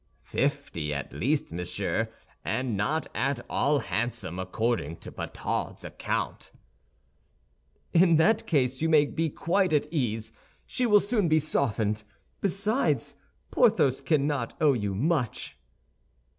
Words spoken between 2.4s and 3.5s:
and not at